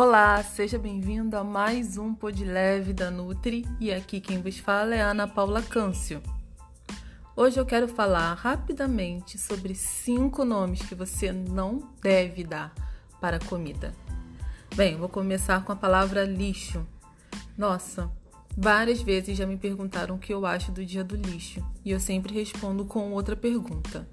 [0.00, 4.94] Olá, seja bem-vindo a mais um Pod Leve da Nutri e aqui quem vos fala
[4.94, 6.22] é Ana Paula Câncio.
[7.34, 12.72] Hoje eu quero falar rapidamente sobre cinco nomes que você não deve dar
[13.20, 13.92] para comida.
[14.76, 16.86] Bem, vou começar com a palavra lixo.
[17.56, 18.08] Nossa,
[18.56, 21.98] várias vezes já me perguntaram o que eu acho do dia do lixo e eu
[21.98, 24.08] sempre respondo com outra pergunta.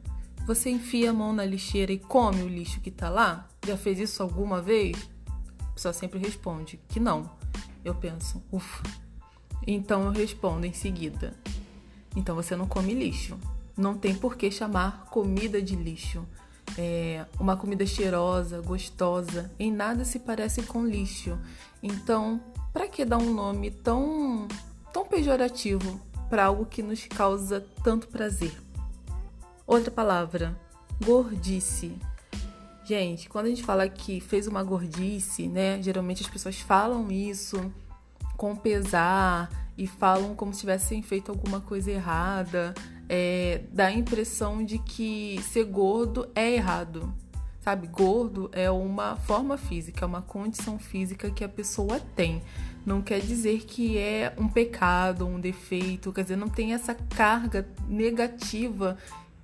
[0.47, 3.47] Você enfia a mão na lixeira e come o lixo que tá lá?
[3.63, 5.13] Já fez isso alguma vez?
[5.75, 7.29] Pessoa sempre responde que não.
[7.83, 8.83] Eu penso, ufa.
[9.67, 11.33] Então eu respondo em seguida.
[12.15, 13.37] Então você não come lixo.
[13.77, 16.25] Não tem por que chamar comida de lixo.
[16.77, 21.37] É uma comida cheirosa, gostosa, em nada se parece com lixo.
[21.83, 22.41] Então,
[22.73, 24.47] para que dar um nome tão
[24.91, 25.99] tão pejorativo
[26.29, 28.53] para algo que nos causa tanto prazer?
[29.67, 30.57] Outra palavra,
[31.03, 31.97] gordice.
[32.85, 35.81] Gente, quando a gente fala que fez uma gordice, né?
[35.81, 37.73] Geralmente as pessoas falam isso
[38.37, 42.75] com pesar e falam como se tivessem feito alguma coisa errada.
[43.09, 47.11] É, dá a impressão de que ser gordo é errado.
[47.59, 52.43] Sabe, gordo é uma forma física, é uma condição física que a pessoa tem.
[52.85, 57.67] Não quer dizer que é um pecado, um defeito, quer dizer, não tem essa carga
[57.87, 58.95] negativa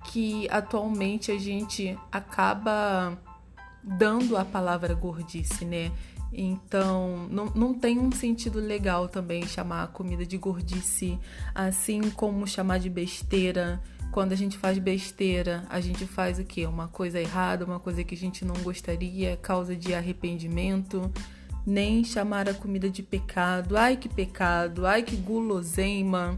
[0.04, 3.18] que atualmente a gente acaba
[3.82, 5.90] dando a palavra gordice, né?
[6.32, 11.18] Então, não, não tem um sentido legal também chamar a comida de gordice,
[11.54, 13.82] assim como chamar de besteira.
[14.10, 16.66] Quando a gente faz besteira, a gente faz o quê?
[16.66, 21.10] Uma coisa errada, uma coisa que a gente não gostaria, causa de arrependimento.
[21.66, 23.76] Nem chamar a comida de pecado.
[23.76, 24.86] Ai, que pecado!
[24.86, 26.34] Ai, que guloseima!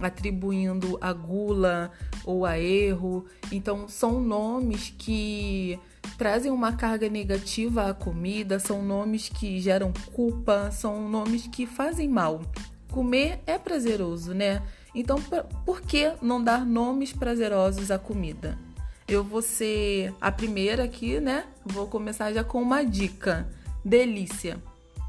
[0.00, 1.90] Atribuindo a gula
[2.26, 3.24] ou a erro.
[3.50, 5.78] Então, são nomes que
[6.18, 12.08] trazem uma carga negativa à comida, são nomes que geram culpa, são nomes que fazem
[12.08, 12.42] mal.
[12.90, 14.62] Comer é prazeroso, né?
[14.94, 15.18] Então,
[15.64, 18.58] por que não dar nomes prazerosos à comida?
[19.06, 21.44] Eu vou ser a primeira aqui, né?
[21.64, 23.48] Vou começar já com uma dica:
[23.84, 24.60] delícia.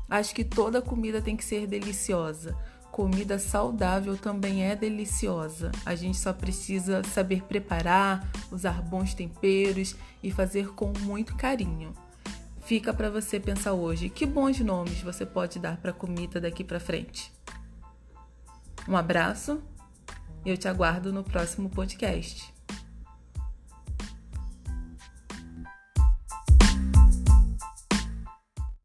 [0.10, 2.56] Acho que toda comida tem que ser deliciosa
[2.98, 5.72] comida saudável também é deliciosa.
[5.86, 11.94] A gente só precisa saber preparar, usar bons temperos e fazer com muito carinho.
[12.64, 16.80] Fica para você pensar hoje, que bons nomes você pode dar para comida daqui para
[16.80, 17.32] frente.
[18.88, 19.62] Um abraço
[20.44, 22.57] eu te aguardo no próximo podcast.